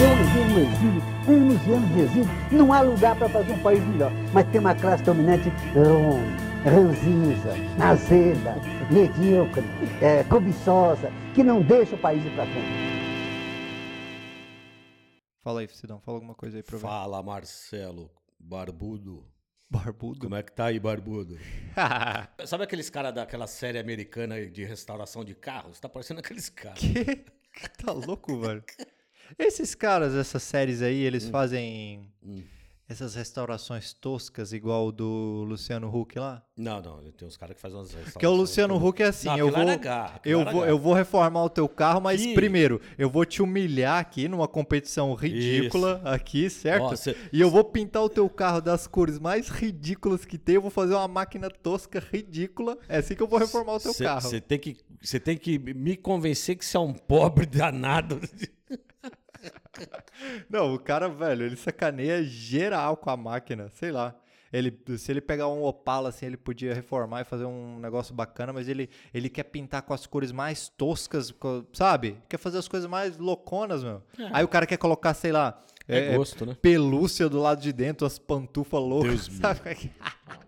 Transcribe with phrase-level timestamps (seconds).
[0.00, 2.28] Eu levei no exílio, anos e anos de exílio.
[2.50, 4.10] Não há lugar para fazer um país melhor.
[4.32, 6.20] Mas tem uma classe dominante rom,
[6.64, 8.56] ranzinza, azeda,
[8.90, 9.62] medíocre,
[10.02, 12.94] é, cobiçosa, que não deixa o país ir para frente.
[15.42, 16.82] Fala aí, Cidão, fala alguma coisa aí pra ver.
[16.82, 19.24] Fala, Marcelo, barbudo.
[19.70, 20.20] Barbudo?
[20.20, 21.38] Como é que tá aí, barbudo?
[22.46, 25.78] Sabe aqueles caras daquela série americana de restauração de carros?
[25.80, 26.78] Tá parecendo aqueles caras.
[26.80, 27.24] Que?
[27.84, 28.64] Tá louco, velho?
[29.38, 32.08] Esses caras, essas séries aí, eles fazem
[32.86, 36.42] essas restaurações toscas igual o do Luciano Huck lá?
[36.54, 38.12] Não, não, tem uns caras que fazem umas restaurações.
[38.12, 41.42] Porque o Luciano Huck é assim, Não, eu vou, garra, eu vou, eu vou reformar
[41.44, 46.50] o teu carro, mas Que- primeiro, eu vou te humilhar aqui numa competição ridícula aqui,
[46.50, 46.94] certo?
[46.96, 50.62] Cê- E eu vou pintar o teu carro das cores mais ridículas que tem, eu
[50.62, 54.28] vou fazer uma máquina tosca ridícula, é assim que eu vou reformar o teu carro.
[54.28, 58.20] Você tem, que, cê tem que me convencer que você é um pobre danado.
[60.48, 64.14] Não, o cara, velho, ele sacaneia geral com a máquina, sei lá.
[64.52, 68.52] Ele, se ele pegar um Opala, assim, ele podia reformar e fazer um negócio bacana,
[68.52, 71.34] mas ele, ele quer pintar com as cores mais toscas,
[71.72, 72.18] sabe?
[72.28, 74.00] Quer fazer as coisas mais louconas, meu.
[74.32, 76.56] Aí o cara quer colocar, sei lá, É gosto, né?
[76.62, 79.90] pelúcia do lado de dentro, as pantufas loucas, Deus sabe?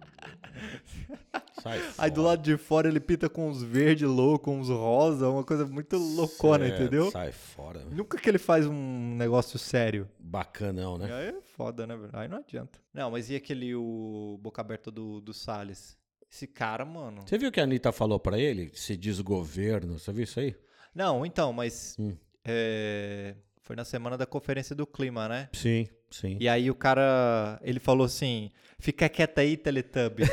[1.99, 5.67] Aí do lado de fora ele pinta com uns verde louco, uns rosa, uma coisa
[5.67, 7.11] muito loucona, É, entendeu?
[7.11, 7.81] Sai fora.
[7.91, 10.09] Nunca que ele faz um negócio sério.
[10.19, 11.13] Bacanão, né?
[11.13, 12.11] Aí é foda, né, velho?
[12.13, 12.79] Aí não adianta.
[12.93, 15.97] Não, mas e aquele o boca aberta do, do Salles?
[16.31, 17.23] Esse cara, mano.
[17.27, 18.71] Você viu o que a Anitta falou pra ele?
[18.75, 20.55] Se diz governo, você viu isso aí?
[20.95, 21.95] Não, então, mas.
[21.99, 22.17] Hum.
[22.45, 25.49] é, Foi na semana da conferência do clima, né?
[25.53, 26.37] Sim, sim.
[26.41, 27.59] E aí o cara.
[27.63, 30.23] Ele falou assim: fica quieto aí, Teletubb.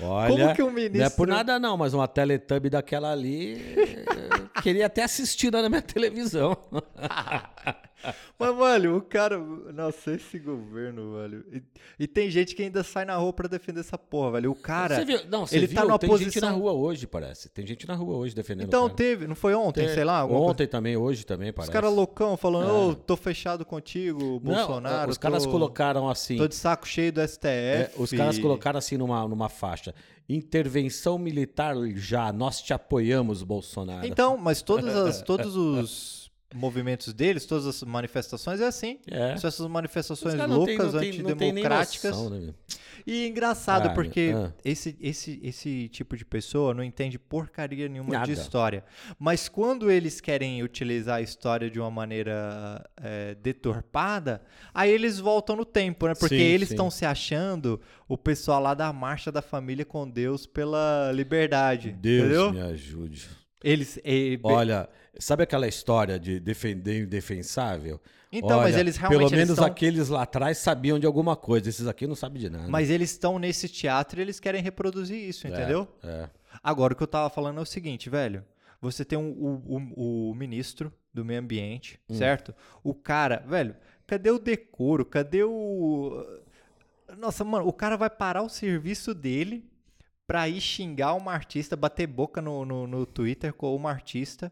[0.00, 0.98] Olha, Como que um ministro.
[0.98, 3.62] não é por nada não, mas uma Teletubby daquela ali,
[4.62, 6.56] queria até assistir na minha televisão.
[8.38, 9.38] Mas, velho, o cara.
[9.38, 11.44] Nossa, esse governo, velho.
[11.52, 11.62] E,
[12.00, 14.50] e tem gente que ainda sai na rua pra defender essa porra, velho.
[14.50, 14.96] O cara.
[14.96, 15.20] Você viu?
[15.28, 15.76] Não, você ele viu?
[15.76, 17.48] tá numa Tem gente posição- na rua hoje, parece.
[17.48, 20.18] Tem gente na rua hoje defendendo Então teve, não foi ontem, Tem- sei lá?
[20.18, 20.52] alguma coisa?
[20.52, 21.72] Ontem também, hoje também, Os parece.
[21.72, 22.72] caras loucão falando, É.
[22.72, 25.10] ô, tô fechado contigo, Não, Bolsonaro.
[25.10, 26.36] os caras tô- colocaram assim...
[26.36, 27.46] Tô de saco cheio do STF.
[27.48, 29.94] É, os caras colocaram assim numa, numa faixa.
[30.28, 34.06] Intervenção militar já, nós te apoiamos, Bolsonaro.
[34.06, 36.21] Então, mas todas as, todos os
[36.54, 38.98] movimentos deles, todas as manifestações é assim.
[39.10, 39.36] É.
[39.36, 42.10] São essas manifestações não loucas, não têm- não têm nem antidemocráticas.
[42.16, 42.54] noção, né?
[43.04, 44.52] E engraçado, Ah, porque ah.
[44.64, 48.26] esse, esse, esse tipo de pessoa não entende porcaria nenhuma Nada.
[48.26, 48.84] de história.
[49.18, 54.40] Mas quando eles querem utilizar a história de uma maneira é, deturpada,
[54.72, 56.14] aí eles voltam no tempo, né?
[56.14, 60.46] Porque Sim, eles estão se achando o pessoal lá da Marcha da Família com Deus
[60.46, 61.90] pela liberdade.
[61.92, 62.52] Deus entendeu?
[62.52, 63.28] me ajude.
[63.64, 63.98] Eles.
[64.42, 68.00] Olha, sabe aquela história de defender o indefensável?
[68.30, 71.68] Então, mas Olha, eles realmente Pelo menos estão- aqueles lá atrás sabiam de alguma coisa.
[71.68, 72.68] Esses aqui não sabem de nada.
[72.68, 75.86] Mas eles estão nesse teatro e eles querem reproduzir isso, É, entendeu?
[76.02, 76.28] É.
[76.62, 78.44] Agora, o que eu tava falando é o seguinte, velho.
[78.80, 82.14] Você tem um- o, o, o ministro do meio ambiente, Hum.
[82.14, 82.54] certo?
[82.82, 85.04] O cara, velho, cadê o decoro?
[85.04, 86.24] Cadê o.
[87.18, 89.64] Nossa, mano, o cara vai parar o serviço dele
[90.26, 94.50] pra ir xingar uma artista, bater boca no, no, no Twitter com uma artista.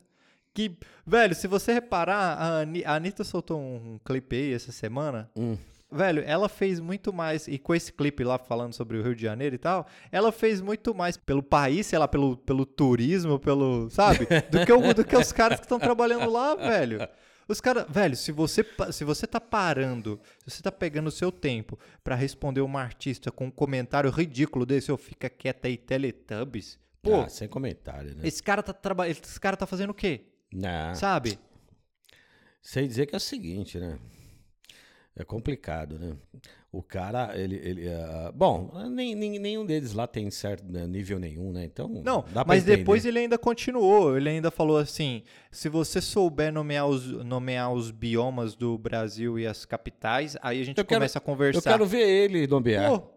[0.68, 0.76] Que,
[1.06, 5.30] velho, se você reparar, a Ani- a Anitta soltou um clipe aí essa semana.
[5.36, 5.56] Hum.
[5.92, 9.22] Velho, ela fez muito mais, e com esse clipe lá falando sobre o Rio de
[9.22, 13.88] Janeiro e tal, ela fez muito mais pelo país, sei lá, pelo, pelo turismo, pelo,
[13.90, 14.26] sabe?
[14.50, 16.98] Do que, o- do que os caras que estão trabalhando lá, velho.
[17.48, 21.32] Os caras, velho, se você, se você tá parando, se você tá pegando o seu
[21.32, 26.78] tempo pra responder uma artista com um comentário ridículo desse, ou fica quieta aí, Teletubbies,
[27.02, 28.20] pô, Ah, sem comentário, né?
[28.28, 30.26] esse cara tá trabalhando, esse cara tá fazendo o quê?
[30.52, 30.94] Não.
[30.94, 31.38] Sabe?
[32.62, 33.98] Sei dizer que é o seguinte, né?
[35.16, 36.16] É complicado, né?
[36.72, 37.56] O cara, ele.
[37.56, 41.64] ele ah, bom, nem, nem- nenhum deles lá tem certo né, nível nenhum, né?
[41.64, 41.88] Então.
[41.88, 42.76] Não, mas entender.
[42.78, 44.16] depois ele ainda continuou.
[44.16, 49.46] Ele ainda falou assim: se você souber nomear os, nomear os biomas do Brasil e
[49.46, 51.70] as capitais, aí a gente Eu quero- começa a Eu conversar.
[51.72, 52.90] quero ver ele nomear.
[52.90, 53.10] Pô,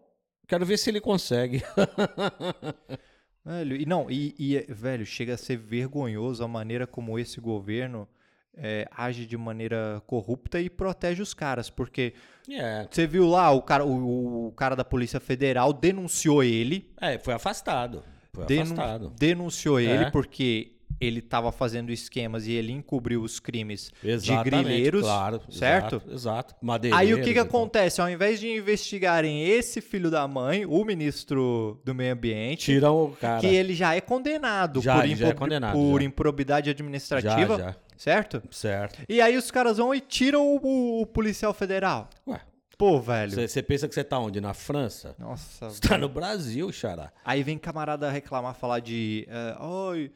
[0.48, 1.62] Quero ver se ele consegue.
[3.46, 8.08] velho, e não, e, e, velho, chega a ser vergonhoso a maneira como esse governo
[8.56, 12.14] é, age de maneira corrupta e protege os caras, porque
[12.50, 12.88] é.
[12.90, 17.34] você viu lá o cara, o, o cara da Polícia Federal denunciou ele, É, foi
[17.34, 18.04] afastado.
[18.32, 19.14] Foi Denun- afastado.
[19.18, 20.12] denunciou ele É.
[20.12, 20.72] porque
[21.04, 26.02] ele estava fazendo esquemas e ele encobriu os crimes de Exatamente, grileiros, claro, certo?
[26.08, 26.12] Exato.
[26.14, 26.56] exato.
[26.94, 27.44] Aí o que que e tal.
[27.46, 28.02] acontece?
[28.02, 33.16] Ao invés de investigarem esse filho da mãe, o ministro do meio ambiente, Tiram o
[33.16, 33.40] cara.
[33.40, 37.64] que ele já é condenado Já, por, já é impro- condenado, por improbidade administrativa, Já,
[37.64, 37.76] já.
[37.98, 38.42] certo?
[38.52, 39.00] Certo.
[39.08, 42.10] E aí os caras vão e tiram o, o- policial federal.
[42.28, 42.40] Ué,
[42.78, 43.32] Pô, velho.
[43.48, 44.42] você pensa que você tá onde?
[44.42, 45.16] Na França?
[45.20, 47.12] Nossa, Você tá no Brasil, xará.
[47.24, 49.26] Aí vem camarada reclamar, falar de.
[49.30, 49.56] é,
[49.92, 50.12] Ai,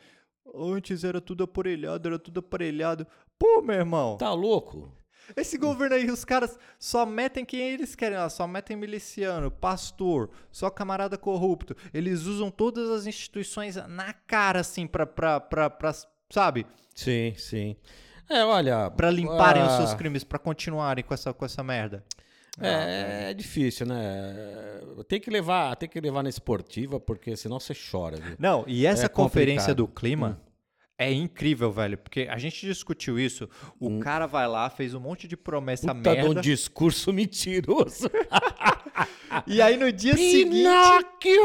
[0.56, 3.08] antes era tudo aparelhado, era tudo aparelhado.
[3.38, 4.92] Pô, meu irmão, Tá louco?
[5.36, 10.30] esse governo aí, os caras só metem quem eles querem lá, só metem miliciano, pastor,
[10.52, 11.76] só camarada corrupto.
[11.94, 15.94] Eles usam todas as instituições na cara, assim, pra, pra, pra, pra
[16.30, 16.66] sabe?
[16.96, 17.76] Sim, sim.
[18.30, 18.90] É, olha.
[18.92, 22.04] Pra limparem os ah, seus crimes, pra continuarem com essa, com essa merda.
[22.60, 24.36] É, é difícil, né?
[25.08, 28.36] Tem que levar, tem que levar na esportiva, porque senão você chora, viu?
[28.40, 29.78] Não, e essa É conferência complicado.
[29.78, 30.42] do clima
[30.98, 33.48] é incrível, velho, porque a gente discutiu isso.
[33.80, 35.98] O cara vai lá, fez um monte de promessa Hum.
[35.98, 36.42] Puta de um merda.
[36.42, 38.10] discurso mentiroso.
[39.46, 41.42] E aí no dia seguinte, Pinóquio!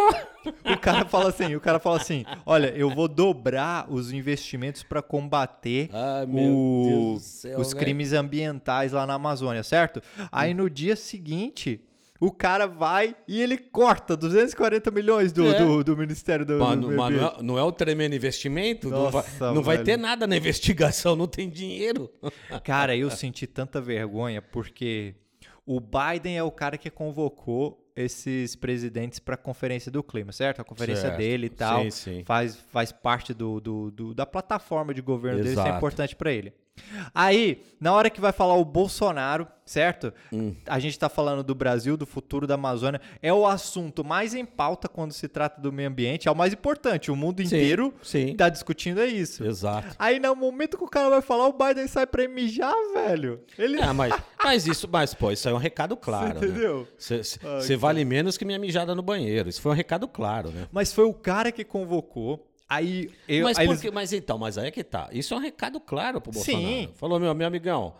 [0.64, 5.02] o cara fala assim, o cara fala assim: "Olha, eu vou dobrar os investimentos para
[5.02, 7.78] combater Ai, o- céu, os velho.
[7.80, 10.00] crimes ambientais lá na Amazônia, certo?
[10.30, 11.80] Aí no dia seguinte,
[12.24, 15.58] o cara vai e ele corta 240 milhões do, É.
[15.58, 17.40] do, do Ministério do, Mano, do Meio mas não, Ambiente.
[17.40, 18.88] é, não é o tremendo investimento?
[18.88, 22.08] não vai, Nossa, não vai ter nada na investigação, não tem dinheiro.
[22.62, 25.16] Cara, eu senti tanta vergonha porque
[25.66, 30.60] o Biden é o cara que convocou esses presidentes para a conferência do clima, certo?
[30.60, 31.18] A conferência Certo.
[31.18, 32.22] dele e tal Sim, sim.
[32.24, 35.76] faz faz parte do, do- do- da plataforma de governo dele, isso é Exato.
[35.76, 36.52] importante para ele.
[37.14, 40.10] Aí, na hora que vai falar o Bolsonaro, certo?
[40.32, 40.54] Hum.
[40.66, 42.98] A gente tá falando do Brasil, do futuro da Amazônia.
[43.20, 46.28] É o assunto mais em pauta quando se trata do meio ambiente.
[46.28, 47.10] É o mais importante.
[47.10, 48.34] O mundo Sim, inteiro sim.
[48.34, 49.44] tá discutindo é isso.
[49.44, 49.94] Exato.
[49.98, 53.40] Aí no momento que o cara vai falar, o Biden sai pra mijar, velho.
[53.58, 53.78] Ele.
[53.82, 56.38] Ah, mas, mas isso, mas, pô, isso aí é um recado claro.
[56.38, 56.88] Você entendeu?
[56.96, 59.48] Você vale menos que minha mijada no banheiro.
[59.48, 60.66] Isso foi um recado claro, né?
[60.72, 62.46] Mas foi o cara que convocou.
[62.68, 63.44] Aí eu.
[63.44, 65.08] mas, aí por eles- mas então, mas aí é que tá.
[65.12, 66.52] Isso é um recado claro pro Sim.
[66.52, 66.92] Bolsonaro.
[66.94, 67.94] Falou, meu, meu amigão,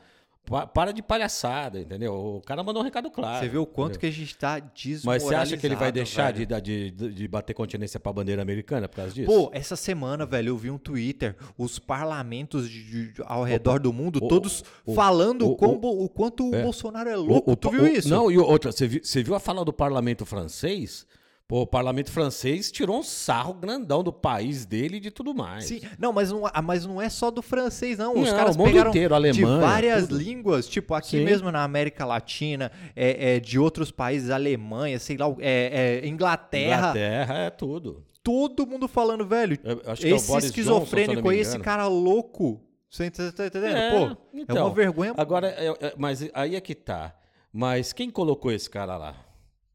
[0.75, 2.12] para de palhaçada, entendeu?
[2.15, 3.39] O cara mandou um recado claro.
[3.44, 4.00] Você vê o quanto entendeu?
[4.00, 5.29] que a gente tá Mas desmoralizado.
[5.31, 8.97] você acha que ele vai deixar de, de, de, bater continência pra bandeira americana por
[8.97, 9.27] causa disso?
[9.27, 14.17] Pô, essa semana, velho, eu vi um Twitter, os parlamentos de- ao redor do mundo,
[14.23, 16.62] o- todos o- falando o- o, o quanto o é.
[16.62, 17.53] Bolsonaro é O- louco.
[17.53, 18.09] o- tu viu o- isso?
[18.09, 21.06] Não, e outra, você viu, você viu a fala do parlamento francês?
[21.53, 25.67] Pô, o parlamento francês tirou um sarro grandão do país dele e de tudo mais.
[25.67, 28.15] Sim, não, mas não, ah, mas não é só do francês, não.
[28.15, 30.17] Os Não, caras o mundo pegaram inteiro, de Alemanha, várias tudo.
[30.17, 31.25] línguas, tipo aqui Sim.
[31.25, 36.89] mesmo na América Latina, é, é, de outros países, Alemanha, sei lá, é, é, Inglaterra,
[36.89, 38.03] Inglaterra é tudo.
[38.23, 39.59] todo mundo falando, velho.
[39.63, 42.63] É esse esquizofrênico Johnson, esse cara louco.
[42.89, 43.77] Você tá entendendo?
[43.77, 45.13] É, Pô, é então, uma vergonha.
[45.19, 47.15] Agora, é- é- mas aí é que tá.
[47.53, 49.15] Mas quem colocou esse cara lá?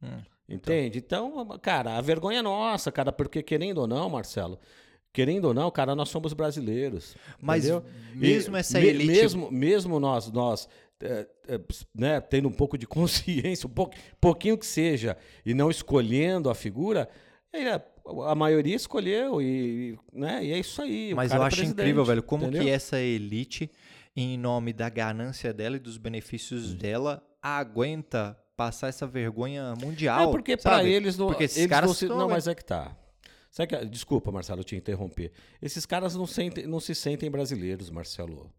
[0.01, 0.99] Hum, Entende?
[0.99, 4.57] Então, cara, a vergonha é nossa, cara, porque querendo ou não, Marcelo,
[5.11, 7.15] querendo ou não, cara, nós somos brasileiros.
[7.41, 7.83] Mas entendeu?
[8.13, 10.69] mesmo E essa elite- Mesmo, mesmo nós, nós
[11.01, 11.59] é, é,
[11.93, 16.55] né, tendo um pouco de consciência, um pouco, pouquinho que seja, e não escolhendo a
[16.55, 17.09] figura,
[17.53, 17.81] é,
[18.25, 21.13] a maioria escolheu e, né, e é isso aí.
[21.13, 22.63] Mas eu é acho incrível, velho, como entendeu?
[22.63, 23.69] que essa elite,
[24.15, 26.77] em nome da ganância dela e dos benefícios Hum.
[26.77, 30.27] dela, aguenta passar essa vergonha mundial.
[30.29, 30.89] É porque pra sabe?
[30.91, 31.27] eles não.
[31.27, 32.97] Porque esses eles caras não, se, não, mas é que tá.
[33.51, 35.31] Sabe que, desculpa, Marcelo, te interromper.
[35.61, 38.51] Esses caras não, sentem, não se sentem brasileiros, Marcelo.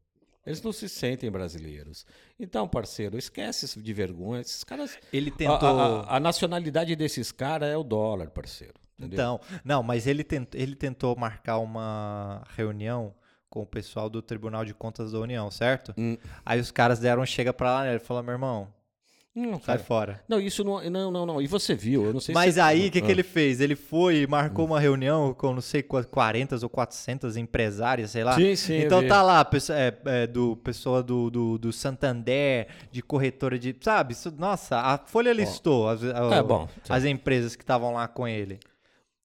[0.46, 2.06] Eles não se sentem brasileiros.
[2.40, 4.40] Então, parceiro, esquece de vergonha.
[4.40, 4.96] Esses caras.
[5.12, 5.68] Ele A, tentou.
[5.68, 8.74] a- a- a nacionalidade desses caras é o dólar, parceiro.
[8.98, 9.14] Entendeu?
[9.14, 13.14] Então, não, mas ele, tent, ele tentou marcar uma reunião
[13.50, 15.94] com o pessoal do Tribunal de Contas da União, certo?
[15.98, 16.16] Hum.
[16.44, 17.90] Aí os caras deram um chega pra lá, né?
[17.90, 18.72] Ele falou, meu irmão,
[19.38, 20.20] Não, sai fora.
[20.28, 20.82] Não, isso não.
[20.90, 21.40] Não, não, não.
[21.42, 22.04] E você viu?
[22.06, 22.60] Eu não sei Mas se.
[22.60, 23.10] aí, o que, que Ah.
[23.10, 23.60] ele fez?
[23.60, 28.24] Ele foi e marcou uma reunião com, não sei, qua- 40 ou 400 empresárias, sei
[28.24, 28.34] lá.
[28.34, 28.76] Sim, sim.
[28.78, 33.74] Então tá lá, pessoa- é, é, do pessoa do, do, do Santander, de corretora de.
[33.80, 34.12] Sabe?
[34.12, 36.68] Isso- nossa, a Folha listou as, a- É bom.
[36.88, 38.58] as empresas que estavam lá com ele.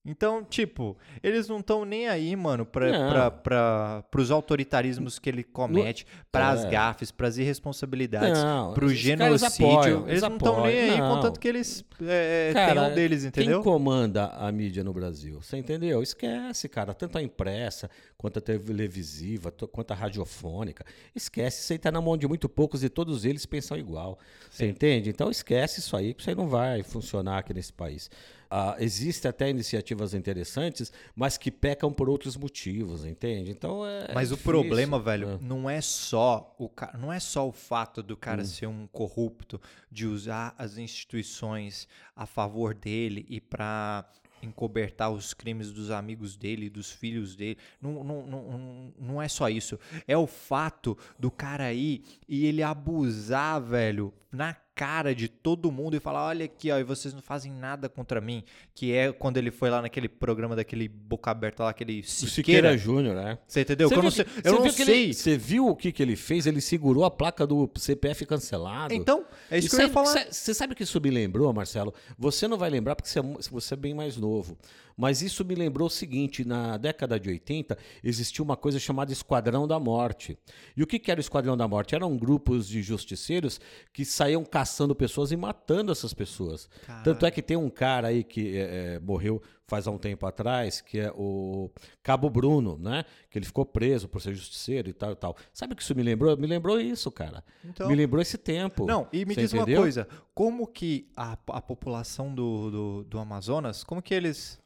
[0.05, 3.09] Então, tipo, eles não estão nem aí, mano, pra, Não.
[3.09, 6.69] pra, pra, pros autoritarismos que ele comete, pras É.
[6.69, 9.65] gafes, pras irresponsabilidades, Não, pro genocídio.
[9.69, 10.97] apoiam, eles não estão nem aí.
[10.99, 11.15] Não.
[11.15, 13.61] contanto que eles é, é, Cara, tenham deles, entendeu?
[13.61, 15.39] Quem comanda a mídia no Brasil?
[15.41, 16.03] Você entendeu?
[16.03, 16.93] Esquece, cara.
[16.93, 20.83] Tanto a impressa, quanto a televisiva, to- quanto a radiofônica.
[21.15, 21.61] Esquece.
[21.61, 24.19] Isso aí tá na mão de muito poucos e todos eles pensam igual.
[24.49, 25.09] Você entende?
[25.09, 28.09] Então esquece isso aí, que isso aí não vai funcionar aqui nesse país.
[28.55, 33.49] Ah, Existem até iniciativas interessantes, mas que pecam por outros motivos, entende?
[33.49, 34.13] Então é.
[34.13, 35.37] Mas o problema, velho, É.
[35.41, 36.95] não é só o ca...
[36.99, 38.17] não é só o fato do Hum.
[38.21, 39.59] cara ser um corrupto,
[39.91, 44.05] de usar as instituições a favor dele e pra
[44.41, 47.57] encobertar os crimes dos amigos dele, dos filhos dele.
[47.81, 49.79] Não, não, não, não é só isso.
[50.07, 55.95] É o fato do cara aí e ele abusar, velho, na cara de todo mundo
[55.95, 58.43] e falar: olha aqui, ó, e vocês não fazem nada contra mim.
[58.73, 62.31] Que é quando ele foi lá naquele programa daquele boca aberta lá, aquele O Siqueira.
[62.33, 63.37] Siqueira Júnior, né?
[63.47, 63.87] Você entendeu?
[63.89, 64.25] Que eu viu não sei.
[64.25, 65.13] que- Eu você não sei.
[65.13, 66.45] Você viu o que, que ele fez?
[66.47, 68.93] Ele segurou a placa do CPF cancelado.
[68.93, 70.27] Então, é isso E que eu ia sabe- falar.
[70.31, 71.93] Você sabe que isso me lembrou, Marcelo?
[72.17, 74.57] Você não vai lembrar porque você é, você é bem mais novo.
[74.95, 79.67] Mas isso me lembrou o seguinte: na década de 80 existia uma coisa chamada Esquadrão
[79.67, 80.37] da Morte.
[80.75, 81.95] E o que, que era o Esquadrão da Morte?
[81.95, 83.59] Eram grupos de justiceiros
[83.91, 86.69] que saíam caçando pessoas e matando essas pessoas.
[87.03, 90.25] Tanto é que tem um cara aí que é, é, morreu faz há um tempo
[90.27, 91.71] atrás, que é o
[92.03, 93.05] Cabo Bruno, né?
[93.29, 95.35] Que ele ficou preso por ser justiceiro e tal e tal.
[95.53, 96.35] Sabe o que isso me lembrou?
[96.37, 97.43] Me lembrou isso, cara.
[97.65, 98.85] Então- Me lembrou esse tempo.
[98.85, 99.77] Não, e me diz entendeu?
[99.77, 104.59] uma coisa: como que a, a população do, do, do Amazonas, como que eles.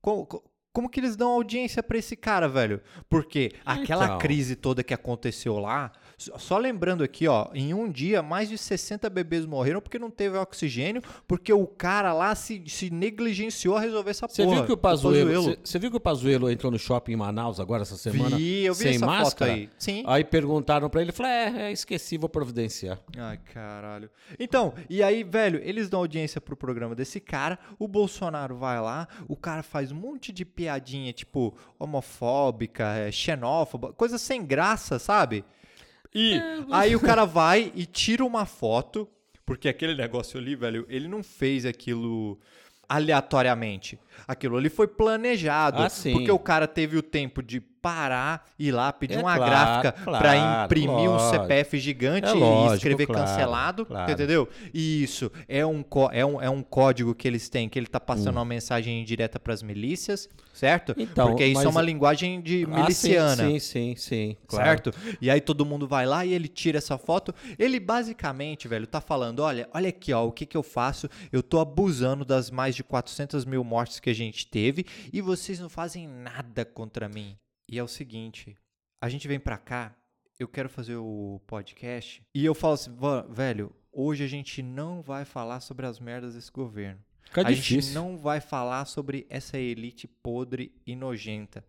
[0.00, 2.80] Como, co- como que eles dão audiência pra esse cara, velho?
[3.08, 4.18] Porque aquela Então.
[4.18, 9.08] crise toda que aconteceu lá, só lembrando aqui, ó, em um dia mais de 60
[9.08, 14.10] bebês morreram porque não teve oxigênio, porque o cara lá se, se negligenciou a resolver
[14.10, 14.56] essa Você porra.
[14.56, 17.60] viu que o Pazuello, você- você viu que o Pazuello entrou no shopping em Manaus
[17.60, 19.52] agora essa semana Vi, eu vi sem essa máscara?
[19.52, 19.70] foto aí.
[19.78, 20.02] Sim.
[20.06, 22.98] Aí perguntaram pra ele, ele falou: "É, é esqueci, vou providenciar".
[23.16, 24.10] Ai, caralho.
[24.40, 29.06] Então, e aí, velho, eles dão audiência pro programa desse cara, o Bolsonaro vai lá,
[29.28, 35.44] o cara faz um monte de piadinha, tipo, homofóbica, é, xenófoba, coisa sem graça, sabe?
[36.14, 39.08] E aí o cara vai e tira uma foto,
[39.44, 42.38] porque aquele negócio ali, velho, ele não fez aquilo
[42.88, 43.98] aleatoriamente.
[44.26, 47.60] Aquilo ali foi planejado, Ah, porque o cara teve o tempo de
[47.92, 51.42] parar, ir lá, pedir É uma claro, gráfica claro, pra imprimir um lógico.
[51.42, 54.48] CPF gigante É e lógico, escrever claro, cancelado, entendeu?
[54.74, 57.98] E isso é um, é, um, é um código que eles têm, que ele tá
[58.00, 58.38] passando Hum.
[58.40, 60.94] uma mensagem direta pras milícias, certo?
[60.98, 63.36] Então, Porque isso é mas- uma linguagem de Ah, miliciana.
[63.36, 64.66] sim, sim, sim, sim, claro.
[64.68, 64.92] Certo?
[65.20, 67.34] E aí todo mundo vai lá e ele tira essa foto.
[67.58, 71.08] Ele basicamente, velho, tá falando: olha, olha aqui, ó, o que que eu faço?
[71.32, 75.58] Eu tô abusando das mais de 400 mil mortes que a gente teve e vocês
[75.60, 77.36] não fazem nada contra mim.
[77.68, 78.56] E é o seguinte:
[79.00, 79.94] a gente vem pra cá,
[80.38, 85.02] eu quero fazer o podcast e eu falo assim, "Vó, velho, hoje a gente não
[85.02, 87.00] vai falar sobre as merdas desse governo.
[87.24, 87.94] Fica a gente difícil.
[87.94, 91.62] não vai falar sobre essa elite podre e nojenta.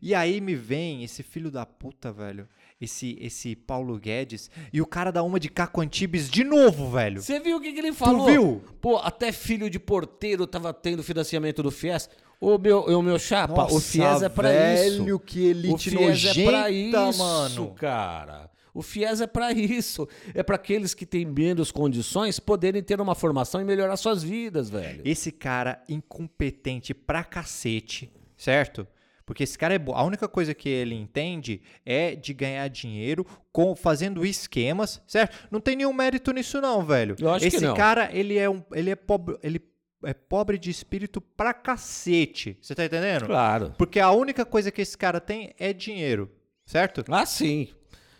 [0.00, 2.46] E aí me vem esse filho da puta, velho.
[2.80, 4.50] Esse, esse Paulo Guedes.
[4.72, 7.20] E o cara dá uma de Caco Antibes de novo, velho.
[7.20, 8.26] Você viu o que, que ele falou?
[8.26, 8.64] viu?
[8.80, 12.08] Pô, até filho de porteiro tava tendo financiamento do FIES.
[12.40, 15.04] Ô, meu, ô, meu chapa, o FIES é pra isso.
[15.04, 17.74] velho, que elite o FIES é pra nojenta, isso, mano.
[17.74, 18.50] cara.
[18.72, 20.08] O FIES é pra isso.
[20.32, 24.70] É pra aqueles que têm menos condições poderem ter uma formação e melhorar suas vidas,
[24.70, 25.02] velho.
[25.04, 28.86] Esse cara incompetente pra cacete, certo?
[29.26, 29.92] Porque esse cara é bo...
[29.92, 35.46] A única coisa que ele entende é de ganhar dinheiro com fazendo esquemas, certo?
[35.50, 37.14] Não tem nenhum mérito nisso não, velho.
[37.20, 37.74] Eu acho que esse não.
[37.74, 39.60] cara, ele é um ele é pobre, ele
[40.04, 42.56] é pobre de espírito pra cacete.
[42.60, 43.26] Você tá entendendo?
[43.26, 43.74] Claro.
[43.76, 46.30] Porque a única coisa que esse cara tem é dinheiro,
[46.64, 47.04] certo?
[47.08, 47.68] Ah, sim.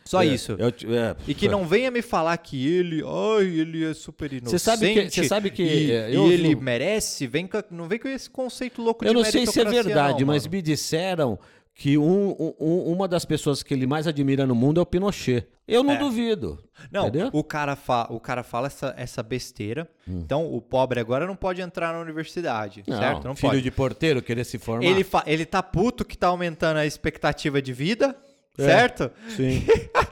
[0.05, 0.57] Só É, isso.
[0.59, 4.51] eu- é, E que não venha me falar que ele, ai, ele é super inocente.
[4.51, 7.87] Você sabe que- você sabe que, e, é, e eu- ele eu- merece, vem não
[7.87, 10.61] vem com esse conceito louco Eu de não sei se é verdade, não, mas me
[10.61, 11.39] disseram
[11.81, 14.87] que um- um- um- uma das pessoas que ele mais admira no mundo é o
[14.87, 15.47] Pinochet.
[15.67, 15.97] Eu não É.
[15.97, 16.63] duvido.
[16.93, 17.31] Não, entendeu?
[17.33, 19.89] o cara, fa, o cara fala essa, essa besteira.
[20.07, 20.21] Hum.
[20.23, 23.25] Então, o pobre agora não pode entrar na universidade, Não, certo?
[23.27, 23.63] Não filho pode.
[23.63, 24.85] de porteiro querer se formar.
[24.85, 28.15] Ele, ele tá puto que tá aumentando a expectativa de vida,
[28.59, 28.63] É.
[28.63, 29.11] certo?
[29.35, 29.65] Sim.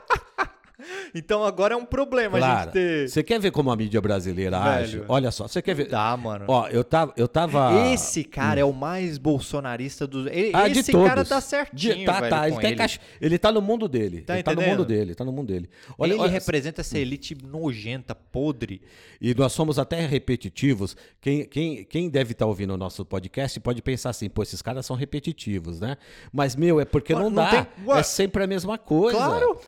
[1.15, 2.65] Então agora é um problema a Claro.
[2.65, 3.09] gente ter.
[3.09, 4.99] Você quer ver como a mídia brasileira age?
[4.99, 5.07] Velho.
[5.09, 5.89] Olha só, você quer ver.
[5.89, 6.45] Tá, mano.
[6.47, 7.13] Ó, eu tava.
[7.17, 7.73] Eu tava...
[7.93, 10.27] Esse cara é o mais bolsonarista dos.
[10.27, 11.09] Ele, Ah, de esse todos.
[11.09, 12.07] cara tá De- certinho.
[12.07, 12.39] tá, velho, tá.
[12.41, 12.75] com Ele, tá ele.
[12.75, 14.21] encaixa- ele tá no mundo dele.
[14.23, 14.79] Tá ele tá no entendendo?
[14.79, 15.69] mundo dele, tá no mundo dele.
[15.99, 18.81] Olha, ele olha- representa essa elite nojenta, podre.
[19.21, 20.97] E nós somos até repetitivos.
[21.21, 24.87] Quem, quem, quem deve estar ouvindo o nosso podcast pode pensar assim, pô, esses caras
[24.87, 25.97] são repetitivos, né?
[26.33, 27.51] Mas, meu, é porque Ué, não, não dá.
[27.65, 27.67] tem-.
[27.97, 29.19] É sempre a mesma coisa.
[29.19, 29.59] Claro!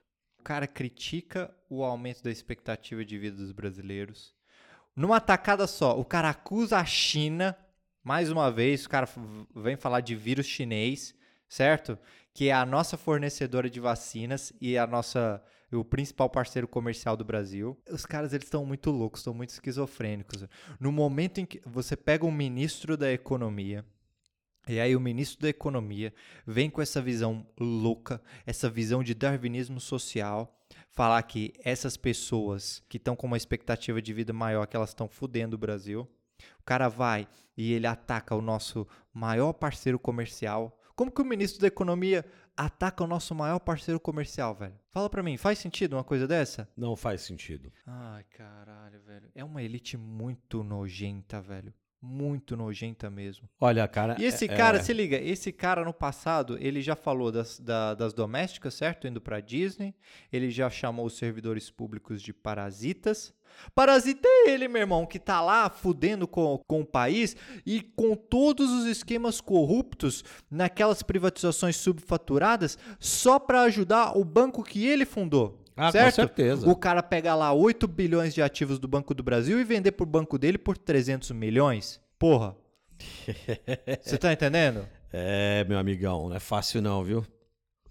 [0.40, 4.34] O cara critica o aumento da expectativa de vida dos brasileiros.
[4.96, 7.54] Numa tacada só, o cara acusa a China,
[8.02, 9.06] mais uma vez, o cara
[9.54, 11.14] vem falar de vírus chinês,
[11.46, 11.98] certo?
[12.32, 17.24] Que é a nossa fornecedora de vacinas e a nossa o principal parceiro comercial do
[17.24, 17.78] Brasil.
[17.90, 20.46] Os caras eles estão muito loucos, estão muito esquizofrênicos.
[20.80, 23.84] No momento em que você pega um ministro da economia,
[24.68, 26.12] e aí o ministro da Economia
[26.46, 30.56] vem com essa visão louca, essa visão de darwinismo social,
[30.90, 35.08] falar que essas pessoas que estão com uma expectativa de vida maior, que elas estão
[35.08, 36.08] fudendo o Brasil.
[36.58, 37.26] O cara vai
[37.56, 40.78] e ele ataca o nosso maior parceiro comercial.
[40.94, 42.24] Como que o ministro da Economia
[42.56, 44.78] ataca o nosso maior parceiro comercial, velho?
[44.90, 46.68] Fala pra mim, faz sentido uma coisa dessa?
[46.76, 47.72] Não faz sentido.
[47.86, 49.30] Ai, caralho, velho.
[49.34, 51.72] É uma elite muito nojenta, velho.
[52.02, 53.46] Muito nojenta mesmo.
[53.60, 54.16] Olha, cara.
[54.18, 57.60] E esse é- cara, é- se liga, esse cara no passado, ele já falou das,
[57.60, 59.06] da- das domésticas, certo?
[59.06, 59.94] Indo pra Disney.
[60.32, 63.34] Ele já chamou os servidores públicos de parasitas.
[63.74, 68.14] Parasita é ele, meu irmão, que tá lá fudendo com, com o país e com
[68.14, 75.59] todos os esquemas corruptos naquelas privatizações subfaturadas só pra ajudar o banco que ele fundou.
[75.76, 76.14] Ah, com certo?
[76.16, 76.68] certeza.
[76.68, 80.04] O cara pega lá 8 bilhões de ativos do Banco do Brasil e vender pro
[80.04, 82.00] banco dele por 300 milhões.
[82.18, 82.54] Porra.
[84.02, 84.86] Você tá entendendo?
[85.12, 87.24] É, meu amigão, não é fácil não, viu?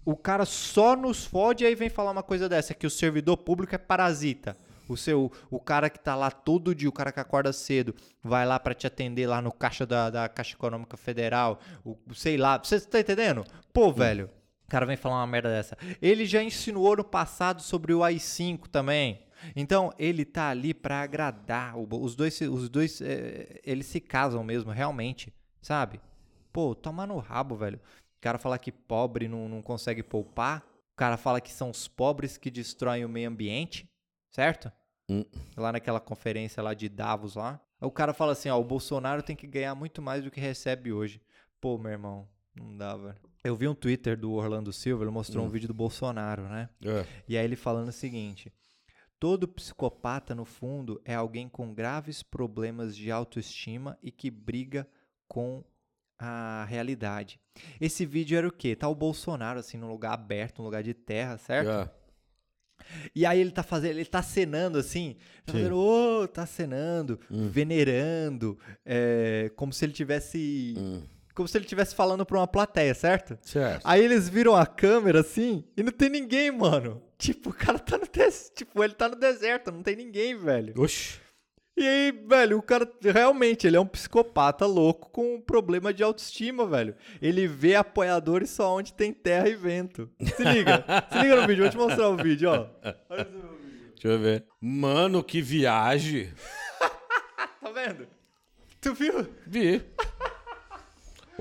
[0.04, 3.36] O cara só nos fode e aí vem falar uma coisa dessa, que o servidor
[3.36, 4.56] público é parasita.
[4.88, 8.44] O seu, o cara que tá lá todo dia, o cara que acorda cedo, vai
[8.44, 12.58] lá pra te atender lá no caixa da, da Caixa Econômica Federal, o, sei lá,
[12.58, 13.44] você tá entendendo?
[13.72, 14.28] Pô, velho,
[14.70, 15.76] o cara vem falar uma merda dessa.
[16.00, 19.20] Ele já insinuou no passado sobre o AI-5 também.
[19.56, 21.76] Então, ele tá ali pra agradar.
[21.76, 26.00] Os dois, os dois é, eles se casam mesmo, realmente, sabe?
[26.52, 27.78] Pô, toma no rabo, velho.
[27.78, 30.64] O cara fala que pobre não, não consegue poupar.
[30.92, 33.90] O cara fala que são os pobres que destroem o meio ambiente,
[34.30, 34.70] certo?
[35.08, 35.24] Hum.
[35.56, 37.60] Lá naquela conferência lá de Davos lá.
[37.80, 40.92] O cara fala assim, ó, o Bolsonaro tem que ganhar muito mais do que recebe
[40.92, 41.20] hoje.
[41.60, 43.29] Pô, meu irmão, não dá, velho.
[43.42, 45.50] Eu vi um Twitter do Orlando Silva, ele mostrou um Hum.
[45.50, 46.68] vídeo do Bolsonaro, né?
[46.84, 47.06] É.
[47.28, 48.52] E aí ele falando o seguinte:
[49.18, 54.86] todo psicopata, no fundo, é alguém com graves problemas de autoestima e que briga
[55.26, 55.64] com
[56.18, 57.40] a realidade.
[57.80, 58.76] Esse vídeo era o quê?
[58.76, 61.70] Tá o Bolsonaro, assim, num lugar aberto, num lugar de terra, certo?
[61.70, 62.00] É.
[63.14, 65.16] E aí ele tá fazendo, ele tá acenando assim,
[65.46, 65.58] tá Sim.
[65.58, 67.48] fazendo, ô, tá acenando, Hum.
[67.48, 70.74] venerando, é, como se ele tivesse.
[70.76, 71.02] Hum.
[71.40, 73.38] Como se ele estivesse falando pra uma plateia, certo?
[73.40, 73.80] Certo.
[73.82, 77.02] Aí eles viram a câmera assim e não tem ninguém, mano.
[77.16, 78.54] Tipo, o cara tá no deserto.
[78.56, 80.74] Tipo, ele tá no deserto, não tem ninguém, velho.
[80.76, 81.18] Oxi.
[81.78, 86.02] E aí, velho, o cara realmente, ele é um psicopata louco com um problema de
[86.02, 86.94] autoestima, velho.
[87.22, 90.10] Ele vê apoiadores só onde tem terra e vento.
[90.36, 92.66] Se liga, se liga no vídeo, vou te mostrar o vídeo, ó.
[93.08, 93.92] Olha vídeo.
[93.94, 94.44] Deixa eu ver.
[94.60, 96.30] Mano, que viagem.
[97.62, 98.06] Tá vendo?
[98.80, 99.26] Tu viu?
[99.46, 99.82] Vi.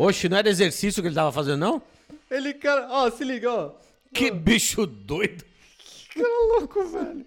[0.01, 1.81] Oxi, não era exercício que ele tava fazendo, não?
[2.31, 3.71] Ele, cara, ó, se liga, ó.
[4.13, 5.43] Que bicho doido.
[6.11, 7.25] Que cara louco, velho.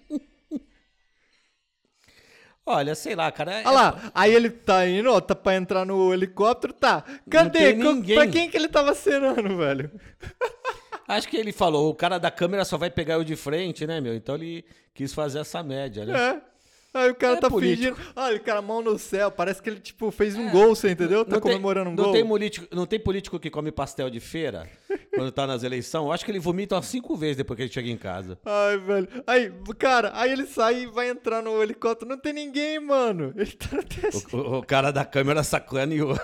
[2.64, 3.52] Olha, sei lá, cara.
[3.60, 7.02] é- Olha lá, aí ele tá indo, ó, tá pra entrar no helicóptero, tá.
[7.28, 7.72] Cadê?
[7.72, 8.14] tem Co- ninguém.
[8.16, 9.90] Pra quem que ele tava acenando, velho?
[11.08, 14.00] Acho que ele falou, o cara da câmera só vai pegar eu de frente, né,
[14.00, 14.14] meu?
[14.14, 16.18] Então ele quis fazer essa média, né?
[16.36, 16.51] É.
[16.94, 17.96] Aí o cara É tá político.
[17.96, 18.12] fingindo.
[18.14, 19.30] Olha, o cara, mão no céu.
[19.30, 21.24] Parece que ele, tipo, fez um gol, você entendeu?
[21.24, 22.12] Tá tem- comemorando um não gol.
[22.12, 24.68] Tem político, não tem político que come pastel de feira
[25.16, 26.04] quando tá nas eleições?
[26.04, 28.38] Eu acho que ele vomita umas cinco vezes depois que ele chega em casa.
[28.44, 29.08] Ai, velho.
[29.26, 32.10] Aí, cara, aí ele sai e vai entrar no helicóptero.
[32.10, 33.32] Não tem ninguém, mano.
[33.36, 34.36] Ele tá no deserto.
[34.36, 36.14] O, o cara da câmera sacaneou.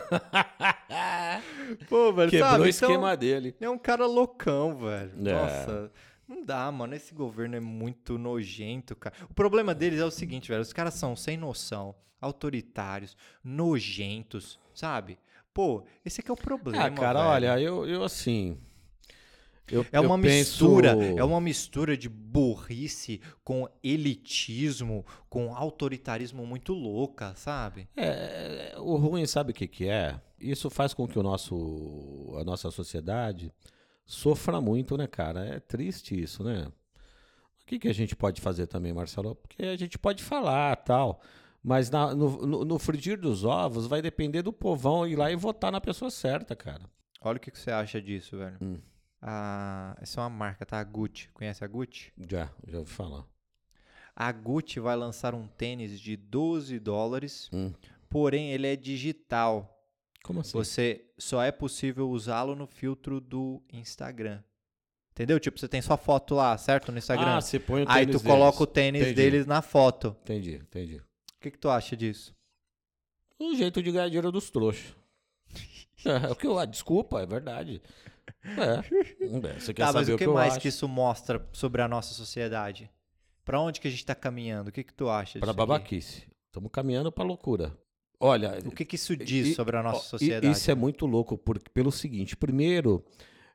[1.89, 2.63] Pô, velho, Quebrou sabe?
[2.63, 3.55] o Então, esquema dele.
[3.61, 5.13] É um cara loucão, velho.
[5.27, 5.33] É.
[5.33, 5.91] Nossa.
[6.29, 6.95] Não dá, mano.
[6.95, 9.15] Esse governo é muito nojento, cara.
[9.31, 10.61] O problema deles é o seguinte, velho.
[10.63, 15.19] Os caras são sem noção, autoritários, nojentos, sabe?
[15.55, 16.85] Pô, esse aqui é o problema.
[16.85, 17.31] Ah, cara, velho.
[17.33, 18.59] olha, eu, eu assim.
[19.71, 26.47] eu- É uma eu penso- mistura, é uma mistura de burrice com elitismo, com autoritarismo
[26.47, 27.89] muito louca, sabe?
[27.97, 30.21] É, o ruim, sabe o que, que é?
[30.39, 33.53] Isso faz com que o nosso, a nossa sociedade
[34.09, 35.45] sofra muito, né, cara?
[35.45, 36.67] É triste isso, né?
[37.63, 39.35] O que, que a gente pode fazer também, Marcelo?
[39.37, 41.21] Porque a gente pode falar tal,
[41.63, 45.37] mas na- no, no, no frigir dos ovos vai depender do povão ir lá e
[45.37, 46.89] votar na pessoa certa, cara.
[47.21, 48.57] Olha o que, que você acha disso, velho.
[48.63, 48.79] Hum.
[49.21, 50.79] A, essa é uma marca, tá?
[50.81, 51.29] A Gucci.
[51.35, 52.11] Conhece a Gucci?
[52.29, 53.25] Já, já ouvi falar.
[54.17, 57.73] A Gucci vai lançar um tênis de 12 dólares, Hum.
[58.09, 59.78] porém ele é digital.
[60.29, 60.53] Como assim?
[60.53, 64.43] Você só é possível usá-lo no filtro do Instagram.
[65.13, 65.41] Entendeu?
[65.41, 66.93] Tipo, você tem sua foto lá, certo?
[66.93, 67.39] No Instagram.
[67.39, 69.15] Ah, você põe o Aí tênis tu coloca o tênis Entendi.
[69.15, 70.15] deles na foto.
[70.25, 70.97] Entendi, entendi.
[70.97, 72.37] O que, que tu acha disso?
[73.41, 74.95] Um jeito de ganhar dinheiro dos trouxas.
[76.05, 77.83] É, o que eu, ah, desculpa, é verdade.
[78.45, 79.49] É.
[79.49, 80.61] é, Você quer tá, saber mas o que, mais acho?
[80.61, 82.89] que isso mostra sobre a nossa sociedade?
[83.45, 84.69] Pra onde que a gente tá caminhando?
[84.69, 85.57] O que que tu acha Para disso aqui?
[85.57, 86.29] babaquice.
[86.47, 87.77] Estamos caminhando para loucura.
[88.21, 90.51] Olha, O que que isso diz E- sobre a nossa sociedade?
[90.51, 93.05] Isso é muito louco por, pelo seguinte: primeiro,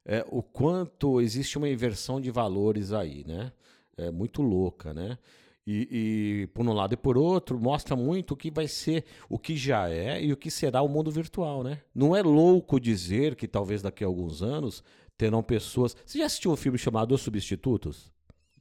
[0.05, 3.51] é, o quanto existe uma inversão de valores aí, né?
[3.97, 5.17] É muito louca, né?
[5.65, 9.39] E, e, por um lado e por outro, mostra muito o que vai ser, o
[9.39, 11.81] que já é e o que será o mundo virtual, né?
[11.95, 14.83] Não é louco dizer que talvez daqui a alguns anos
[15.17, 15.95] terão pessoas.
[16.05, 18.11] Você já assistiu um filme chamado Os Substitutos?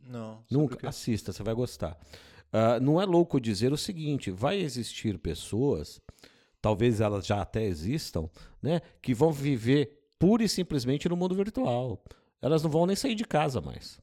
[0.07, 0.45] Não.
[0.51, 0.89] Nunca.
[0.89, 1.99] Assista, você vai gostar.
[2.53, 6.01] Uh, não é louco dizer o seguinte: vai existir pessoas,
[6.61, 8.29] talvez elas já até existam,
[8.63, 12.03] né, que vão viver pura e simplesmente no mundo virtual.
[12.41, 14.01] Elas não vão nem sair de casa mais.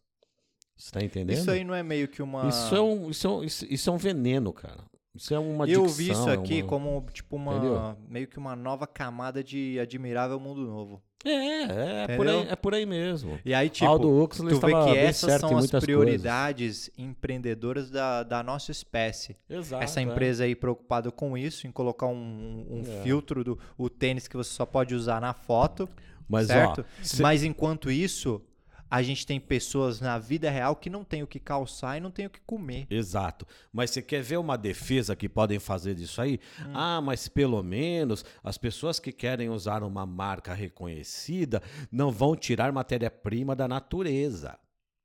[0.75, 1.37] Você tá entendendo?
[1.37, 2.47] Isso aí não é meio que uma.
[2.47, 4.83] Isso é um, isso é um, isso, é um veneno, cara.
[5.13, 7.97] Isso é uma Eu dicção, vi isso é aqui uma- como tipo uma Entendeu?
[8.07, 11.01] meio que uma nova camada de admirável mundo novo.
[11.25, 13.37] É, é, é por aí, é por aí mesmo.
[13.43, 18.41] E aí tipo, Aldo Huxley tu vê que essas são as prioridades empreendedoras da, da
[18.41, 19.35] nossa espécie.
[19.47, 19.67] coisas.
[19.67, 19.83] Exato.
[19.83, 20.03] Essa é.
[20.03, 23.03] empresa aí preocupada com isso, em colocar um, um É.
[23.03, 25.89] filtro do o tênis que você só pode usar na foto,
[26.27, 26.81] Mas, certo?
[26.87, 28.41] ó, cê- Mas enquanto isso,
[28.89, 32.09] a gente tem pessoas na vida real que não tem o que calçar e não
[32.11, 32.87] tem o que comer.
[32.89, 33.45] Exato.
[33.71, 36.39] Mas você quer ver uma defesa que podem fazer disso aí?
[36.73, 42.71] Ah, mas pelo menos as pessoas que querem usar uma marca reconhecida não vão tirar
[42.71, 44.57] matéria-prima da natureza.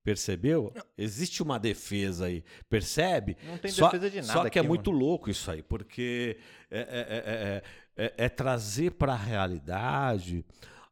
[0.02, 0.70] Percebeu?
[0.98, 3.38] Existe uma defesa aí, percebe?
[3.46, 6.36] Não tem Só- defesa de nada Só que é aqui, muito louco isso aí, porque
[6.70, 10.44] é, é- é- é- é- é trazer para a realidade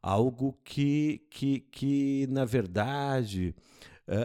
[0.03, 3.55] algo que, que, que na verdade,
[4.07, 4.19] é, é,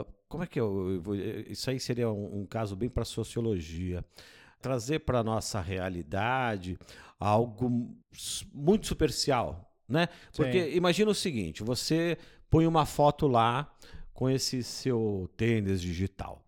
[0.00, 3.04] é, como é que eu, eu vou- isso aí seria um, um caso bem para
[3.04, 4.04] sociologia,
[4.60, 6.78] trazer para nossa realidade
[7.18, 7.94] algo
[8.52, 10.08] muito superficial, né?
[10.34, 10.76] Porque Sim.
[10.76, 12.18] imagina o seguinte, você
[12.50, 13.72] põe uma foto lá
[14.12, 16.42] com esse seu tênis digital.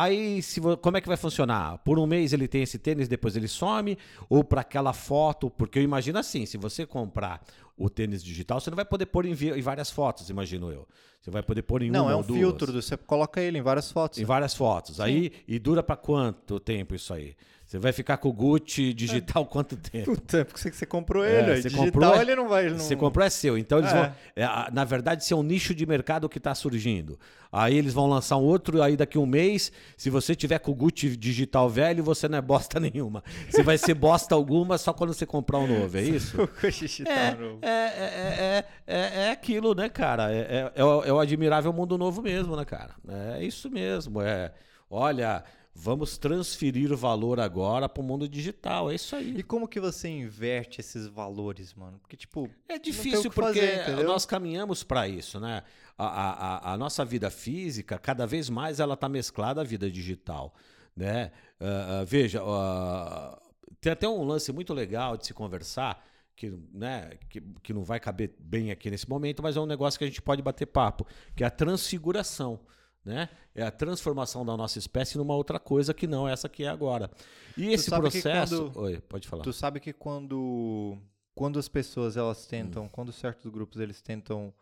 [0.00, 1.78] Aí, se como é que vai funcionar?
[1.78, 5.76] Por um mês ele tem esse tênis, depois ele some, ou para aquela foto, porque
[5.76, 7.44] eu imagino assim, se você comprar
[7.76, 10.86] o tênis digital, você não vai poder pôr em, em várias fotos, imagino eu.
[11.20, 12.38] Você vai poder pôr em Não, uma é ou um duas.
[12.38, 14.20] filtro, você coloca ele em várias fotos.
[14.20, 15.00] Em várias fotos.
[15.00, 17.34] Aí, e dura para quanto tempo isso aí?
[17.68, 20.14] Você vai ficar com o Gucci digital quanto tempo?
[20.14, 22.64] Puta, porque você- comprou É, ele, aí você digital comprou, é- ele não vai...
[22.64, 22.78] ele Não...
[22.80, 23.58] Você comprou é seu.
[23.58, 23.94] Então eles É.
[23.94, 24.12] vão.
[24.34, 27.20] é, na verdade, isso é um nicho de mercado que está surgindo.
[27.52, 30.74] Aí eles vão lançar um outro, aí daqui um mês, se você tiver com o
[30.74, 33.22] Gucci digital velho, você não é bosta nenhuma.
[33.50, 36.38] Você vai ser bosta alguma só quando você comprar um novo, é isso?
[36.64, 37.58] O digital É, novo.
[37.60, 40.32] é, é, é, é, é aquilo, né, cara?
[40.32, 42.92] É, é, é o, é o admirável mundo novo mesmo, né, cara?
[43.36, 44.22] É isso mesmo.
[44.22, 44.52] É,
[44.90, 45.44] olha,
[45.80, 48.90] vamos transferir o valor agora para o mundo digital.
[48.90, 49.36] É isso aí.
[49.38, 51.98] E como que você inverte esses valores, mano?
[52.00, 55.62] Porque, tipo, É difícil que porque fazer, nós caminhamos para isso, né?
[55.96, 60.52] A, a, a- nossa vida física, cada vez mais ela está mesclada à vida digital,
[60.96, 61.30] né?
[61.60, 63.40] Ah, veja, ah,
[63.80, 67.98] tem até um lance muito legal de se conversar, que, né, que, que não vai
[68.00, 71.06] caber bem aqui nesse momento, mas é um negócio que a gente pode bater papo,
[71.36, 72.60] que é a transfiguração.
[73.08, 73.28] Né?
[73.54, 77.10] É a transformação da nossa espécie numa outra coisa que não essa que é agora.
[77.56, 78.70] E esse sabe que processo.
[78.70, 79.42] quando- Oi, pode falar.
[79.42, 80.96] Tu sabe que quando
[81.34, 84.52] quando as pessoas elas tentam, quando certos grupos eles tentam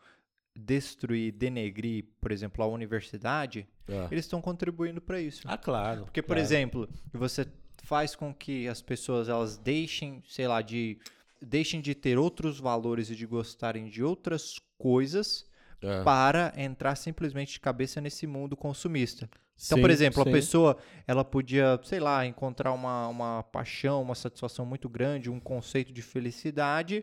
[0.54, 4.08] destruir, denegrir, por exemplo, a universidade, Ah.
[4.10, 5.42] eles estão contribuindo para isso.
[5.46, 6.04] Ah, claro.
[6.04, 6.40] Porque, por claro.
[6.40, 7.46] exemplo, você
[7.82, 10.98] faz com que as pessoas elas deixem, sei lá, de
[11.42, 15.46] deixem de ter outros valores e de gostarem de outras coisas
[15.82, 16.02] É.
[16.02, 19.28] para entrar simplesmente de cabeça nesse mundo consumista.
[19.64, 20.28] Então, Sim, por exemplo, sim.
[20.28, 25.40] a pessoa, ela podia, sei lá, encontrar uma, uma paixão, uma satisfação muito grande, um
[25.40, 27.02] conceito de felicidade,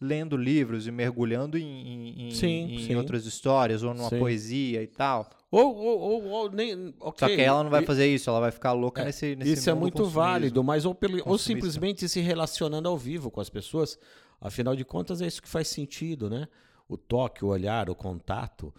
[0.00, 5.28] lendo livros e mergulhando em, em- Sim, em outras histórias, ou numa poesia e tal.
[5.50, 6.94] Ou, ou, ou, nem.
[6.98, 9.52] Só ok, que ela não vai fazer isso, ela vai ficar louca é, nesse, nesse
[9.52, 13.50] Isso é muito válido, mas ou, pelo, ou simplesmente se relacionando ao vivo com as
[13.50, 13.98] pessoas.
[14.40, 16.48] Afinal de contas, é isso que faz sentido, né?
[16.92, 18.74] O toque, o olhar, o contato.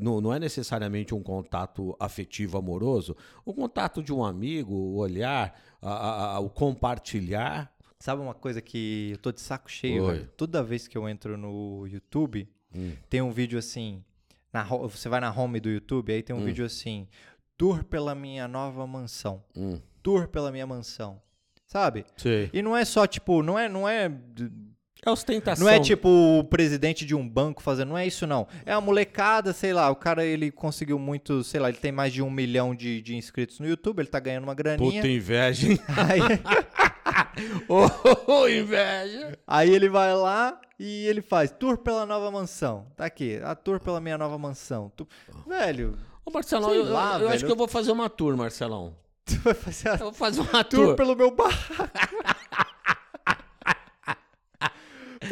[0.00, 3.16] Não, não é necessariamente um contato afetivo, amoroso.
[3.44, 7.72] O contato de um amigo, o olhar, a- a- o compartilhar.
[7.98, 10.28] Sabe uma coisa que eu tô de saco cheio, velho?
[10.36, 12.92] Toda vez que eu entro no YouTube, Hum.
[13.08, 14.04] tem um vídeo assim.
[14.52, 16.44] na você vai na home do YouTube, aí tem um Hum.
[16.44, 17.08] vídeo assim.
[17.56, 19.42] Tour pela minha nova mansão.
[19.56, 19.80] Hum.
[20.02, 21.22] Tour pela minha mansão.
[21.66, 22.04] Sabe?
[22.18, 22.50] Sei.
[22.52, 23.66] E não é só, tipo, não é.
[23.66, 24.10] Não é,
[25.04, 25.64] É ostentação.
[25.66, 28.46] não é tipo o presidente de um banco fazendo, não é isso não.
[28.64, 32.12] É a molecada, sei lá, o cara ele conseguiu muito, sei lá, ele tem mais
[32.12, 34.92] de um milhão de, de inscritos no YouTube, ele tá ganhando uma graninha.
[35.02, 35.78] Puta inveja, hein?
[35.88, 36.20] Aí,
[37.68, 39.38] Ô, inveja!
[39.46, 42.86] Aí ele vai lá e ele faz tour pela nova mansão.
[42.96, 44.92] Tá aqui, a tour pela minha nova mansão.
[44.96, 45.06] Tu-
[45.46, 48.36] Velho, Ô, Marcelão, Sei eu, eu- lá, eu acho que eu vou fazer uma tour,
[48.36, 48.94] Marcelão.
[49.26, 50.96] tu vai fazer a Eu vou fazer uma tour tour.
[50.96, 52.31] pelo meu barraco.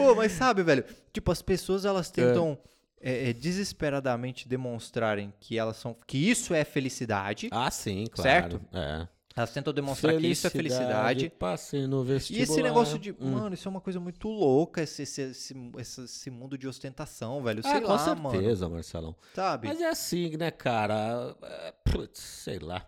[0.03, 0.85] Pô, mas sabe, velho?
[1.13, 2.59] Tipo, as pessoas elas tentam
[3.01, 5.97] é, é, desesperadamente demonstrarem que elas são.
[6.07, 7.49] que isso é felicidade.
[7.51, 8.23] Ah, sim, claro.
[8.23, 8.61] Certo?
[8.73, 9.09] É.
[9.37, 11.31] Elas tentam demonstrar que isso é felicidade.
[11.31, 12.43] Passe no E vestibular.
[12.43, 13.13] esse negócio de.
[13.13, 13.31] Hum.
[13.31, 15.55] Mano, isso é uma coisa muito louca, esse, esse, esse,
[16.03, 17.63] esse- mundo de ostentação, velho.
[17.63, 18.31] Sei ah, lá, mano.
[18.33, 19.15] certeza, Marcelão.
[19.33, 19.69] Sabe?
[19.69, 21.35] Mas é assim, né, cara?
[21.43, 22.85] É, Putz, sei lá.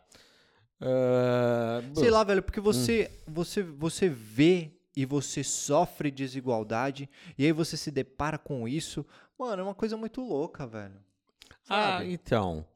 [0.81, 3.33] É, Sei lá, velho, porque você, Hum.
[3.33, 9.05] você, você vê e você sofre desigualdade, e aí você se depara com isso.
[9.39, 10.97] Mano, é uma coisa muito louca, velho.
[11.69, 12.13] Ah, Sabe?
[12.13, 12.67] então.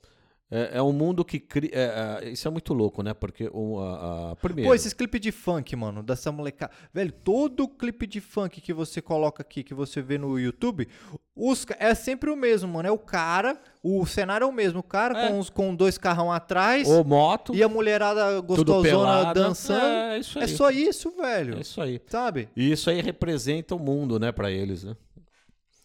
[0.48, 1.70] É, é um mundo que cria.
[1.72, 3.12] é, é, isso é muito louco, né?
[3.12, 4.70] Porque o, a, a- primeiro.
[4.70, 6.72] Pô, esses clipes de funk, mano, dessa molecada.
[6.94, 10.87] Velho, todo clipe de funk que você coloca aqui, que você vê no YouTube,
[11.35, 12.87] os é sempre o mesmo, mano.
[12.88, 14.78] É o cara, o cenário é o mesmo.
[14.78, 15.28] O cara É.
[15.28, 19.85] com, os- com dois carrão atrás Ou moto, e a mulherada gostosona dançando.
[19.85, 20.44] É, isso aí.
[20.44, 21.56] É só isso, velho.
[21.56, 22.00] É isso aí.
[22.06, 22.48] Sabe?
[22.54, 24.94] E isso aí representa o mundo, né, pra eles, né?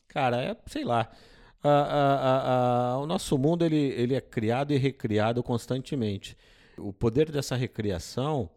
[0.07, 1.09] Cara, é, sei lá.
[1.63, 6.35] A- a- o nosso mundo ele, ele é criado e recriado constantemente.
[6.77, 8.49] O poder dessa recriação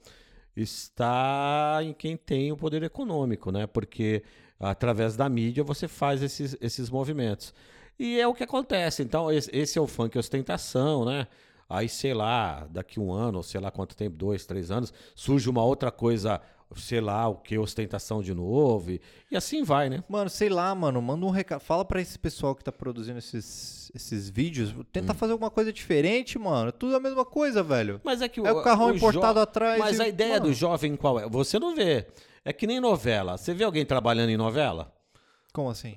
[0.57, 3.67] está em quem tem o poder econômico, né?
[3.67, 4.23] Porque
[4.59, 7.53] através da mídia você faz esses, esses movimentos.
[7.99, 9.03] E é o que acontece.
[9.03, 11.27] Então, esse, esse é o funk ostentação, né?
[11.69, 15.49] Aí, sei lá, daqui um ano, ou sei lá quanto tempo, dois, três anos, surge
[15.49, 16.41] uma outra coisa,
[16.81, 18.91] sei lá, o que, ostentação de novo.
[18.91, 20.03] E, e assim vai, né?
[20.09, 21.61] Mano, sei lá, mano, manda um recado.
[21.61, 25.15] Fala pra esse pessoal que tá produzindo esses, esses vídeos, tenta Hum.
[25.17, 26.71] fazer alguma coisa diferente, mano.
[26.73, 28.01] Tudo a mesma coisa, velho.
[28.05, 30.47] Mas é que É o carrão jo- importado atrás Mas e- a ideia mano.
[30.47, 31.29] do jovem qual é?
[31.29, 32.07] Você não vê.
[32.45, 33.37] É que nem novela.
[33.39, 34.93] Você vê alguém trabalhando em novela?
[35.53, 35.97] Como assim?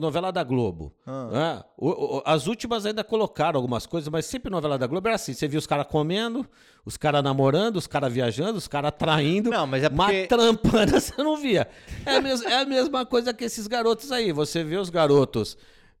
[0.00, 0.92] Novela da Globo.
[1.06, 1.58] Ah.
[1.60, 5.16] É, o- o- as últimas ainda colocaram algumas coisas, mas sempre novela da Globo era
[5.16, 5.32] assim.
[5.32, 6.46] Você via os caras comendo,
[6.84, 9.50] os caras namorando, os caras viajando, os caras traindo.
[9.50, 11.66] Não, mas é porque- trampando você não via.
[12.06, 14.32] É a, mes- é a mesma coisa que esses garotos aí.
[14.32, 15.56] Você vê os garotos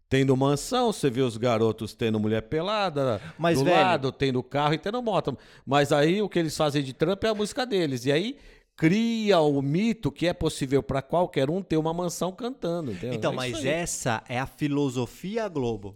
[0.08, 4.74] tendo mansão, você vê os garotos tendo mulher pelada Mas, do velho- lado, tendo carro
[4.74, 5.36] e tendo moto.
[5.64, 8.04] Mas aí o que eles fazem de trampo é a música deles.
[8.04, 8.36] E aí
[8.82, 12.90] cria o mito que é possível para qualquer um ter uma mansão cantando.
[12.90, 13.14] entendeu?
[13.14, 15.94] Então, É mas essa é a filosofia Globo.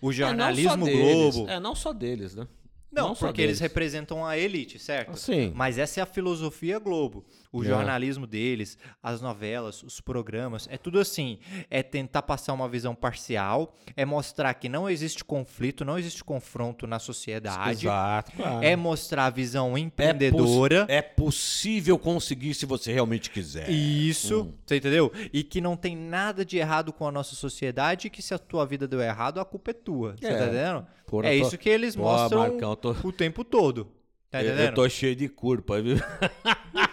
[0.00, 1.34] O É, não jornalismo deles.
[1.36, 1.48] Globo.
[1.50, 2.48] É, não só deles, né?
[2.90, 5.16] Não, só porque eles representam a elite, certo?
[5.16, 5.52] Sim.
[5.54, 7.24] Mas essa é a filosofia Globo.
[7.56, 7.66] O É.
[7.68, 11.38] jornalismo deles, as novelas, os programas, é tudo assim.
[11.70, 16.86] É tentar passar uma visão parcial, é mostrar que não existe conflito, não existe confronto
[16.86, 17.86] na sociedade.
[17.86, 18.64] Exato, claro.
[18.64, 20.84] É mostrar a visão É empreendedora.
[20.88, 23.70] É, possível conseguir se você realmente quiser.
[23.70, 24.52] Isso, Hum.
[24.66, 25.10] você entendeu?
[25.32, 28.38] E que não tem nada de errado com a nossa sociedade e que se a
[28.38, 30.14] tua vida deu errado, a culpa é tua.
[30.20, 30.34] Você É.
[30.36, 30.86] tá entendendo?
[31.06, 33.88] Porra, é isso que eles Pô, mostram Marcão, tô- o tempo todo.
[34.30, 35.96] Tá Eu- eu tô cheio de culpa, viu?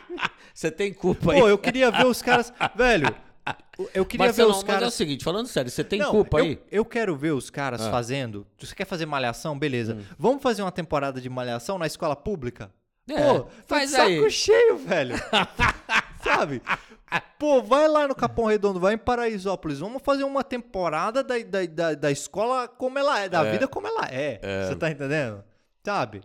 [0.54, 1.39] você tem culpa aí.
[1.39, 2.54] Pô, eu queria ver os caras.
[2.76, 3.13] Velho,
[3.94, 4.94] eu queria ver os mas é o caras.
[4.94, 6.60] seguinte, falando sério, você tem Não, culpa eu, aí?
[6.72, 7.92] Eu quero ver os caras Ah.
[7.92, 8.46] fazendo.
[8.60, 9.58] Você quer fazer malhação?
[9.58, 9.96] Beleza.
[9.96, 10.04] Hum.
[10.18, 12.72] Vamos fazer uma temporada de malhação na escola pública?
[13.10, 14.32] É, Pô, tô faz saco aí.
[14.32, 15.16] cheio, velho.
[16.24, 16.62] Sabe?
[17.38, 19.80] Pô, vai lá no Capão Redondo, vai em Paraisópolis.
[19.80, 23.52] Vamos fazer uma temporada da, da, da, da escola como ela é, da É.
[23.52, 24.39] vida como ela é.
[24.66, 25.44] Você tá entendendo?
[25.84, 26.22] Sabe?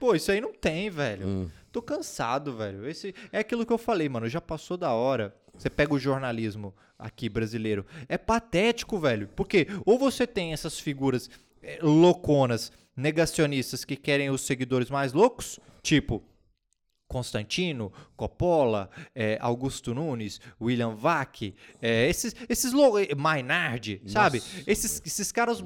[0.00, 1.26] Pô, isso aí não tem, velho.
[1.26, 1.48] Hum.
[1.72, 2.86] Tô cansado, velho.
[2.86, 4.28] Esse é aquilo que eu falei, mano.
[4.28, 5.34] Já passou da hora.
[5.56, 7.86] Você pega o jornalismo aqui brasileiro.
[8.08, 9.28] É patético, velho.
[9.34, 11.30] Porque ou você tem essas figuras
[11.62, 16.22] eh, louconas, negacionistas que querem os seguidores mais loucos, tipo
[17.12, 24.38] Constantino, Coppola, eh, Augusto Nunes, William Vac, eh, esses, esses loucos, Maynard, sabe?
[24.38, 24.62] Nossa.
[24.66, 25.62] Esses, esses caras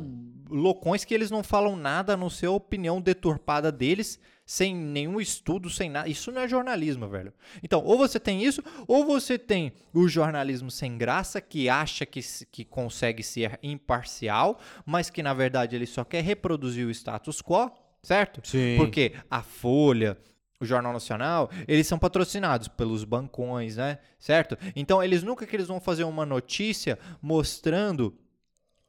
[0.51, 5.21] loucões que eles não falam nada a não ser a opinião deturpada deles, sem nenhum
[5.21, 6.09] estudo, sem nada.
[6.09, 7.33] Isso não é jornalismo, velho.
[7.63, 12.21] Então, ou você tem isso, ou você tem o jornalismo sem graça, que acha que,
[12.51, 17.71] que consegue ser imparcial, mas que na verdade ele só quer reproduzir o status quo,
[18.03, 18.41] certo?
[18.49, 18.77] Sim.
[18.77, 20.17] Porque a Folha,
[20.61, 23.99] o Jornal Nacional, eles são patrocinados pelos bancões, né?
[24.19, 24.57] Certo?
[24.75, 28.15] Então, eles nunca que eles vão fazer uma notícia mostrando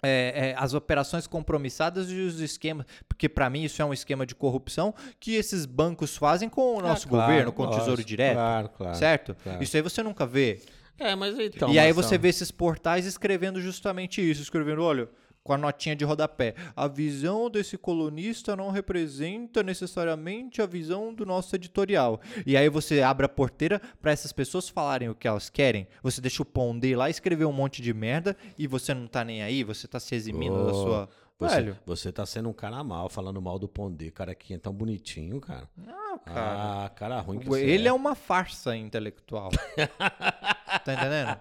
[0.03, 4.25] é, é, as operações compromissadas e os esquemas, porque para mim isso é um esquema
[4.25, 7.89] de corrupção que esses bancos fazem com o nosso Ah, claro, governo, com o Tesouro
[7.91, 8.95] lógico, Direto, Claro, claro.
[8.95, 9.35] certo?
[9.43, 9.63] claro.
[9.63, 10.61] Isso aí você nunca vê.
[10.99, 11.69] É, mas então.
[11.71, 15.09] e aí você vê esses portais escrevendo justamente isso, escrevendo, olha,
[15.47, 16.53] com a notinha de rodapé.
[16.75, 22.19] A visão desse colunista não representa necessariamente a visão do nosso editorial.
[22.45, 25.87] E aí você abre a porteira para essas pessoas falarem o que elas querem.
[26.03, 29.41] Você deixa o Pondé lá escrever um monte de merda e você não tá nem
[29.41, 31.09] aí, você tá se eximindo da Ô, sua.
[31.39, 31.77] Você, Velho.
[31.85, 35.39] você tá sendo um cara mal, falando mal do Pondé, cara que é tão bonitinho,
[35.39, 35.69] cara.
[35.77, 36.85] Não, cara.
[36.85, 39.49] Ah, cara ruim que você Ele é uma farsa intelectual.
[40.83, 41.39] tá entendendo?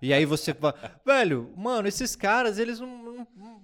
[0.00, 3.60] E aí você fala, velho, mano, esses caras, eles não, não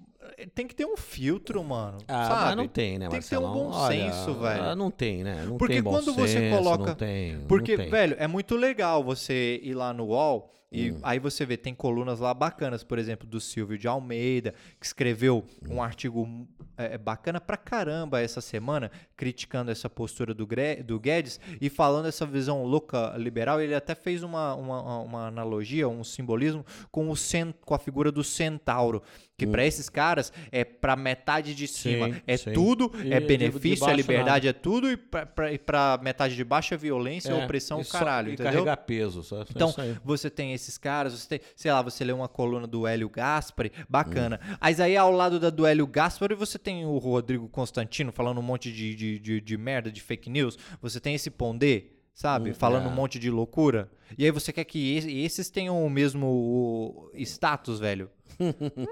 [0.55, 1.97] tem que ter um filtro, mano.
[2.07, 2.41] Ah, sabe?
[2.45, 4.63] mas não tem, né, Tem que ter um bom Olha, senso, velho.
[4.63, 5.43] ah, Não tem, né?
[5.45, 7.89] Não Porque tem bom quando você senso, coloca- Não tem, não Porque, tem.
[7.89, 10.99] velho, é muito legal você ir lá no UOL e Hum.
[11.03, 15.45] aí você vê, tem colunas lá bacanas, por exemplo, do Silvio de Almeida, que escreveu
[15.69, 15.75] Hum.
[15.75, 21.39] um artigo é, bacana pra caramba essa semana, criticando essa postura do, Gre- do Guedes
[21.61, 23.61] e falando essa visão louca liberal.
[23.61, 28.11] Ele até fez uma, uma, uma analogia, um simbolismo com, o cen- com a figura
[28.11, 29.03] do centauro,
[29.37, 32.13] que pra esses caras é pra metade de cima Hum.
[32.13, 32.53] Sim, é sim.
[32.53, 37.29] tudo, E é benefício, é liberdade, é tudo, e pra metade de baixo é violência,
[37.31, 38.51] É, opressão, caralho, e entendeu?
[38.53, 39.95] carregar peso, só, Então, aí.
[40.03, 43.71] você tem esses caras, você tem, sei lá, você lê uma coluna do Hélio Gaspari,
[43.87, 44.39] bacana.
[44.43, 44.55] Hum.
[44.59, 48.43] Mas aí ao lado da do Hélio Gaspari, você tem o Rodrigo Constantino falando um
[48.43, 50.57] monte de, de, de, de merda, de fake news.
[50.81, 52.51] Você tem esse Pondé, sabe?
[52.51, 52.89] Hum, falando é.
[52.89, 53.91] um monte de loucura.
[54.17, 58.09] E aí você quer que es- esses tenham o mesmo status, velho?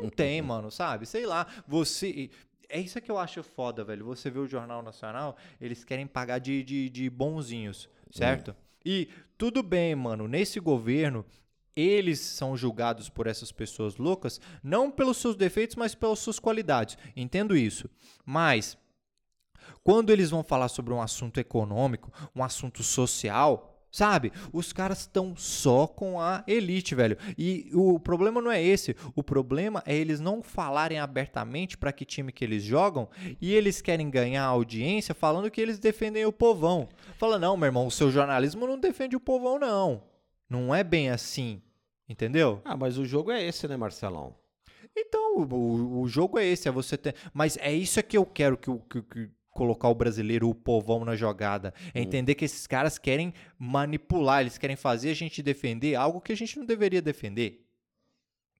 [0.01, 1.05] Não tem, mano, sabe?
[1.05, 2.29] Sei lá, você...
[2.73, 4.05] É isso que eu acho foda, velho.
[4.05, 8.55] Você vê o Jornal Nacional, eles querem pagar de, de, de bonzinhos, certo?
[8.85, 11.25] E tudo bem, mano, nesse governo,
[11.75, 16.97] eles são julgados por essas pessoas loucas, não pelos seus defeitos, mas pelas suas qualidades.
[17.15, 17.89] Entendo isso.
[18.25, 18.77] Mas,
[19.83, 24.31] quando eles vão falar sobre um assunto econômico, um assunto social, sabe?
[24.53, 27.17] Os caras estão só com a elite, velho.
[27.37, 28.95] E o problema não é esse.
[29.15, 33.81] O problema é eles não falarem abertamente para que time que eles jogam e eles
[33.81, 36.87] querem ganhar audiência falando que eles defendem o povão.
[37.17, 40.10] Fala, não, meu irmão, o seu jornalismo não defende o povão, não.
[40.51, 41.61] Não é bem assim.
[42.09, 42.61] Entendeu?
[42.65, 44.35] Ah, mas o jogo é esse, né, Marcelão?
[44.93, 47.15] Então, o, o- jogo é esse, é você ter.
[47.33, 51.05] Mas é isso que eu quero que, o- que- que colocar o brasileiro, o povão
[51.05, 51.73] na jogada.
[51.93, 56.33] É entender que esses caras querem manipular, eles querem fazer a gente defender algo que
[56.33, 57.65] a gente não deveria defender.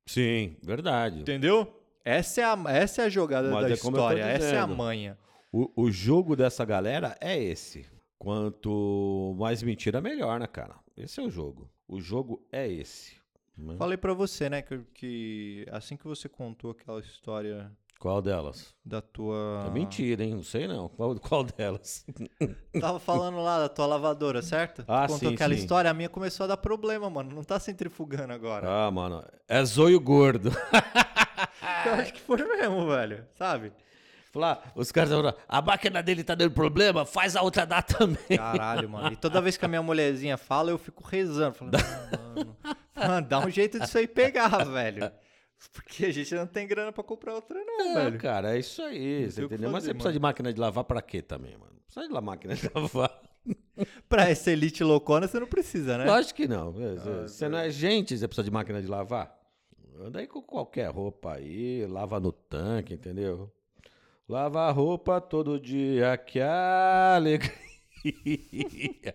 [0.07, 1.19] Sim, verdade.
[1.21, 1.77] Entendeu?
[2.05, 5.17] Essa é a, essa é a jogada Mas da é história, essa é a manha.
[5.51, 7.85] O, o jogo dessa galera é esse.
[8.17, 10.75] Quanto mais mentira, melhor, né, cara?
[10.95, 11.69] Esse é o jogo.
[11.91, 13.17] O jogo é esse.
[13.57, 13.75] né?
[13.77, 18.73] Falei pra você, né, que, que assim que você contou aquela história Qual delas?
[18.85, 19.65] da tua.
[19.67, 20.33] É mentira, hein?
[20.35, 20.87] Não sei não.
[20.87, 22.05] Qual, qual delas?
[22.79, 24.85] Tava falando lá da tua lavadora, certo?
[24.87, 25.59] Ah, Contou sim, aquela sim.
[25.59, 27.35] história, a minha começou a dar problema, mano.
[27.35, 28.65] Não tá centrifugando agora.
[28.87, 29.21] Ah, mano.
[29.45, 30.49] É zoio gordo.
[31.85, 33.25] Eu acho que foi mesmo, velho.
[33.35, 33.73] Sabe?
[34.31, 38.37] Falar, os caras falaram, a máquina dele tá dando problema, faz a outra dar também.
[38.37, 39.11] Caralho, mano.
[39.11, 41.53] E toda vez que a minha mulherzinha fala, eu fico rezando.
[41.55, 42.57] Falando, "Ah, mano,
[42.95, 45.11] mano, dá um jeito disso aí pegar, velho.
[45.73, 48.17] Porque a gente não tem grana pra comprar outra, não, É, velho.
[48.19, 49.69] cara, é isso aí, você entendeu?
[49.69, 50.13] Mas fazer, você precisa mano.
[50.13, 51.73] de máquina de lavar pra quê também, mano?
[51.85, 53.21] Precisa de máquina de lavar.
[54.07, 56.05] Pra essa elite loucona, você não precisa, né?
[56.05, 56.71] Lógico que não.
[56.71, 59.35] Você- Você não é gente, você precisa de máquina de lavar.
[59.99, 63.51] Anda aí com qualquer roupa aí, lava no tanque, entendeu?
[64.31, 67.51] Lava a roupa todo dia, que alegria.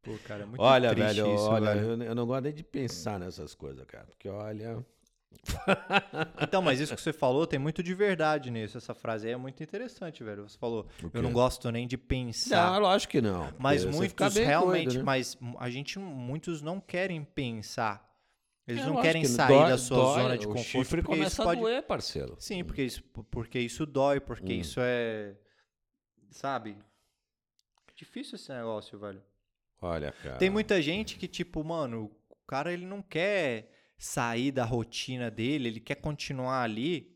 [0.00, 2.04] Pô, cara, é muito olha, velho, isso, olha, velho.
[2.04, 4.06] Eu, não gosto nem de pensar nessas coisas, cara.
[4.06, 4.86] Porque olha.
[6.40, 8.78] Então, mas isso que você falou tem muito de verdade nisso.
[8.78, 10.48] Essa frase aí é muito interessante, velho.
[10.48, 12.74] Você falou, eu não gosto nem de pensar.
[12.74, 13.52] Não, lógico que não.
[13.58, 15.02] Mas muitos realmente, doido, né?
[15.02, 18.11] mas a gente, muitos não querem pensar.
[18.66, 20.68] Eles É, não querem que sair dói- da sua dói, zona de o conforto.
[20.68, 21.58] chifre porque isso começa pode...
[21.58, 22.36] a doer, parceiro.
[22.38, 24.60] Sim, porque isso, porque isso dói, porque Hum.
[24.60, 25.34] isso é.
[26.30, 26.76] Sabe?
[27.96, 29.22] Difícil esse negócio, velho.
[29.80, 30.36] Olha, cara.
[30.38, 35.68] Tem muita gente que, tipo, mano, o cara ele não quer sair da rotina dele,
[35.68, 37.12] ele quer continuar ali.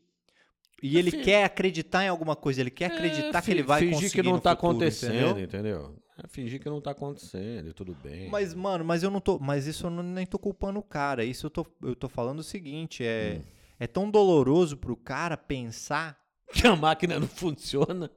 [0.83, 3.63] E ele fi- quer acreditar em alguma coisa, ele quer É, acreditar que fi- ele
[3.63, 5.39] vai fingir conseguir que não tá futuro, acontecendo, entendeu?
[5.43, 6.03] entendeu?
[6.23, 8.29] É fingir que não tá acontecendo, e tudo bem.
[8.29, 9.37] Mas, mano, mas eu não tô.
[9.37, 11.23] Mas isso eu não, nem tô culpando o cara.
[11.23, 13.43] Isso eu tô, eu tô falando o seguinte: é, Hum.
[13.79, 16.19] é tão doloroso pro cara pensar
[16.51, 18.09] que a máquina não funciona.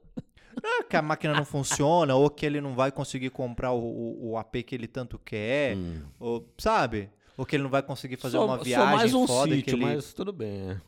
[0.63, 4.29] ah, que a máquina não funciona, ou que ele não vai conseguir comprar o, o,
[4.31, 6.01] o AP que ele tanto quer, Hum.
[6.19, 7.09] ou, sabe?
[7.37, 9.75] Ou que ele não vai conseguir fazer Só- uma só viagem mais um foda sítio,
[9.75, 9.85] ele.
[9.85, 10.71] mas tudo bem.
[10.71, 10.81] é.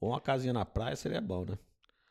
[0.00, 1.58] Ou uma casinha na praia seria bom, né?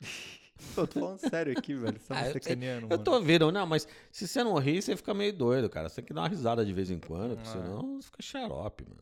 [0.75, 1.99] Pô, eu tô falando sério aqui, velho.
[1.99, 2.41] Você tá Ah, me eu sei.
[2.41, 3.03] sacaneando, Eu mano.
[3.03, 5.89] tô vendo, não, mas se você não rir, você fica meio doido, cara.
[5.89, 7.51] Você tem que dar uma risada de vez em quando, porque Ah.
[7.51, 8.97] senão você fica xarope, mano.